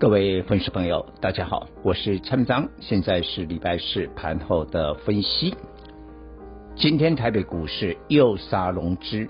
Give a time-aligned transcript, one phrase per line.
[0.00, 5.54] 各位粉丝朋友，大家好，我是蔡明彰，现在是礼拜四盘后的分析。
[6.74, 9.28] 今天台北股市又杀融资，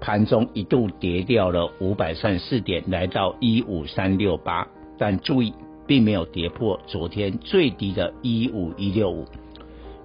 [0.00, 5.52] 盘中一度跌掉了五百三十四点，来到一五三六八，但注意，
[5.86, 9.26] 并没有跌破昨天最低的一五一六五，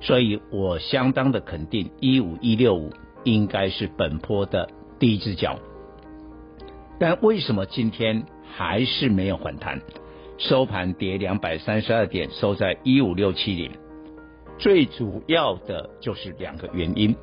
[0.02, 2.92] 所以我相当的肯定一五一六五
[3.24, 4.68] 应该是本波的
[5.00, 5.58] 第一只脚。
[7.02, 9.82] 但为什么今天还是没有反弹，
[10.38, 13.72] 收盘跌两百三十二点，收在一五六七零。
[14.60, 17.16] 最主要的就是两个原因，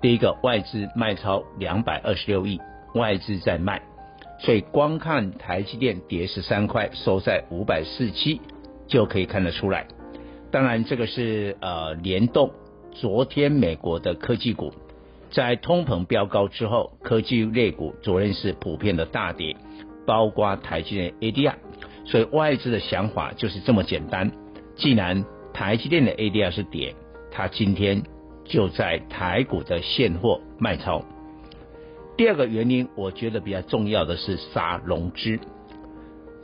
[0.00, 2.60] 第一个外资卖超两百二十六亿，
[2.96, 3.80] 外资在卖，
[4.40, 8.40] 所以光看台积电跌十三块，收在五百四七，
[8.88, 9.86] 就可以看得出来。
[10.50, 12.50] 当然这个是呃联动，
[12.90, 14.74] 昨天美国的科技股
[15.32, 19.56] 在通膨飙高之后，科技类股昨天是普遍的大跌。
[20.04, 21.54] 包括台积电 ADR，
[22.04, 24.32] 所以外资的想法就是这么简单。
[24.74, 26.96] 既然台积电的 ADR 是跌，
[27.30, 28.02] 它今天
[28.44, 31.04] 就在台股的现货卖超。
[32.16, 35.38] 第二个原因，我觉得比较重要的是杀融资。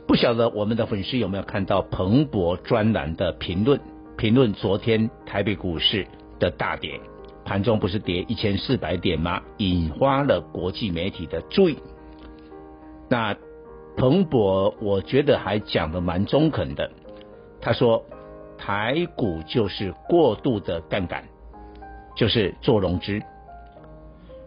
[0.07, 3.81] 不晓得我们的粉丝有没有看到彭博专栏的评论？
[4.17, 6.07] 评论昨天台北股市
[6.39, 7.01] 的大跌，
[7.49, 9.41] 盘中不是跌一千四百点吗？
[9.57, 11.79] 引发了国际媒体的注意。
[13.09, 13.35] 那
[13.97, 16.91] 彭博我觉得还讲的蛮中肯的，
[17.59, 18.05] 他说
[18.55, 21.23] 台股就是过度的杠杆，
[22.15, 23.19] 就是做融资，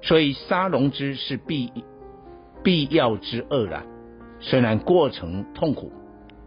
[0.01, 1.73] 所以杀融资是必
[2.63, 3.85] 必要之恶啦。
[4.39, 5.91] 虽然过程痛苦，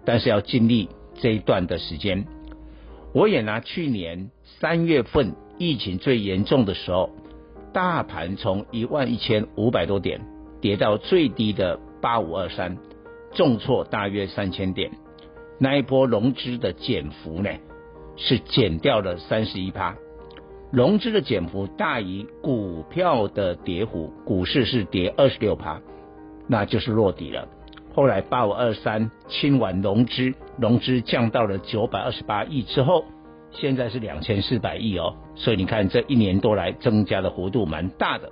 [0.06, 2.26] 但是要经历这一段的时间。
[3.14, 7.10] 我也拿去年三月份疫情最严重的时候，
[7.74, 10.22] 大盘从一万一千五百多点
[10.62, 11.80] 跌到最低的。
[12.02, 12.78] 八五二三，
[13.34, 14.92] 重挫大约三千点，
[15.58, 17.50] 那一波融资的减幅呢，
[18.16, 19.96] 是减掉了三十一趴，
[20.72, 25.82] 融资的减幅大于股票的跌幅，股市是跌二十六趴，
[26.48, 27.48] 那就是落底了。
[27.96, 33.04] 后来八五二三清完融资，融资降到了九百二十八亿之后，
[33.56, 38.30] 现在是两千四百亿哦，所以你看这一年多来增加的幅度蛮大的，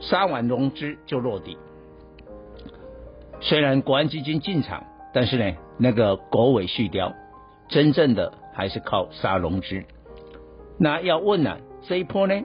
[0.00, 1.56] 杀完融资就落底。
[3.40, 7.12] 虽然国安基金进场，但是呢，那个国委续貂，
[7.68, 9.82] 真正的还是靠杀融资。
[10.78, 11.58] 那要问呢、啊，
[11.88, 12.42] 这一波呢，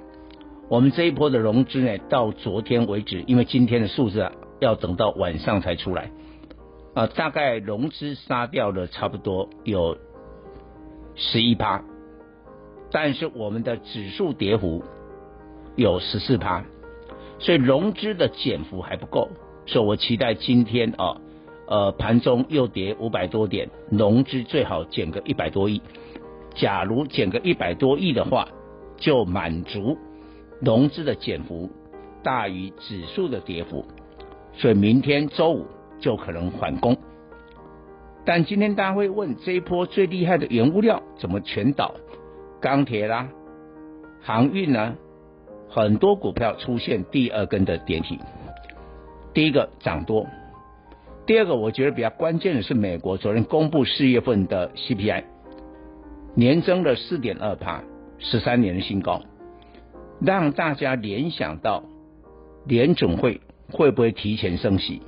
[0.70, 6.12] 我们这一波的融资呢，到昨天为止，因为今天的数字啊，要等到晚上才出来
[6.96, 9.98] 啊，大概融资杀掉了差不多有
[11.20, 11.84] 十一趴，
[12.92, 14.84] 但是我们的指数跌幅
[15.76, 16.64] 有十四趴，
[17.40, 19.30] 所以融资的减幅还不够。
[19.66, 21.20] 所以我期待今天啊，
[21.68, 25.82] 呃，盘中又跌五百多点，融资最好减个一百多亿。
[26.54, 28.48] 假如减个一百多亿的话，
[28.96, 29.98] 就满足
[30.62, 31.70] 融资的减幅
[32.24, 33.84] 大于指数的跌幅，
[34.54, 35.66] 所以明天周五
[36.00, 36.96] 就可能反攻。
[38.28, 41.96] 但今天大家会问，这一波最厉害的原物料怎么全倒？
[42.60, 43.30] 钢铁啦，
[44.22, 44.96] 航运呢，
[45.70, 48.20] 很多股票出现第二根的跌停。
[49.34, 50.28] 第一个涨多，
[51.26, 55.24] 第二个我觉得比较关键的是美国昨天公布四月份的 CPI，
[56.36, 57.82] 年增了四点二趴，
[58.18, 59.22] 十三年的新高，
[60.20, 61.82] 让大家联想到
[62.66, 63.40] 联总会
[63.72, 65.02] 会不会提前升息，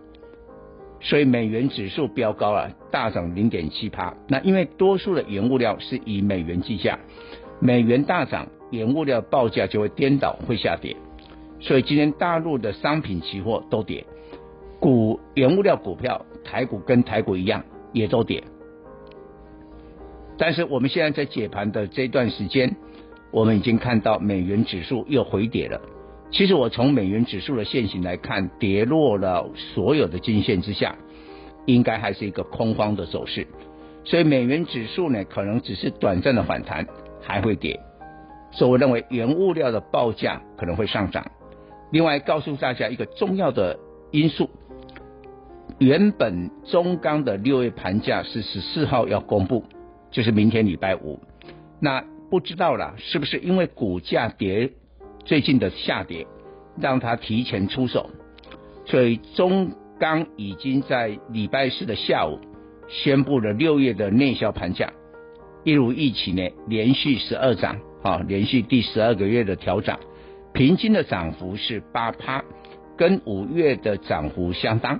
[1.02, 4.14] 所以美元指数飙高了，大涨零点七趴。
[4.28, 7.00] 那因为多数的原物料是以美元计价，
[7.60, 10.96] 美元大涨，原物料报价就会颠倒，会下跌，
[11.60, 14.06] 所以今天大陆的商品期货都跌。
[14.80, 17.63] 股原物料股票，台股跟台股一样，
[17.94, 18.44] 也都跌。
[20.38, 22.75] 但是我们现在在解盘的这段时间，
[23.31, 25.81] 我们已经看到美元指数又回跌了。
[26.31, 30.96] 其实我从美元指数的线型来看，跌落了所有的均线之下，
[31.66, 33.48] 应该还是一个空方的走势。
[34.04, 36.88] 所以美元指数呢，可能只是短暂的反弹，
[37.22, 37.80] 还会跌。
[38.52, 41.30] 所以我认为原物料的报价可能会上涨。
[41.92, 43.78] 另外，告诉大家一个重要的
[44.12, 44.50] 因素。
[45.78, 49.64] 原本中钢的六月盘价是十四号要公布，
[50.12, 51.20] 就是明天礼拜五，
[51.80, 54.72] 那不知道了，是不是因为股价跌，
[55.25, 56.25] 最近的下跌，
[56.80, 58.10] 让他提前出手，
[58.86, 62.39] 所以中钢已经在礼拜四的下午
[62.88, 64.92] 宣布了六月的内销盘价，
[65.63, 70.00] 一如预期呢，连续十二涨，啊，连续第十二个月的调涨，
[70.54, 72.44] 平均的涨幅是八趴，
[72.98, 75.00] 跟五月的涨幅相当，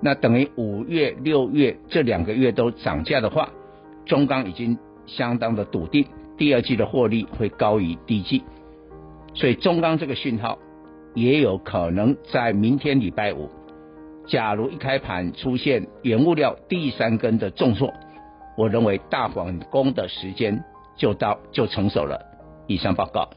[0.00, 3.50] 那等于五月、六月这两个月都涨价的话，
[4.06, 8.42] 中钢已经相当的笃定，第二季的获利会高于第一季，
[9.34, 10.58] 所以中钢这个讯号
[11.14, 13.48] 也有可能在明天礼拜五，
[14.26, 17.92] 假如一开盘出现原物料第三根的重挫，
[18.56, 20.62] 我认为大反攻的时间
[20.96, 22.20] 就到就成熟了。
[22.66, 23.28] 以上报告。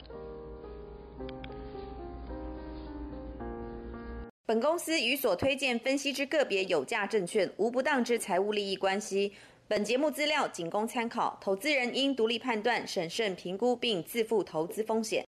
[4.45, 9.31] 本公司与所推荐分析之个别有价证券无不当之财务利益关系。
[9.69, 15.21] 本节目资料仅供参考，投资人应独立判断、审慎评估并自负投资风险。